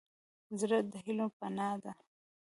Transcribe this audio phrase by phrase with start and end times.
[0.59, 1.91] زړه د هيلو پناه ده.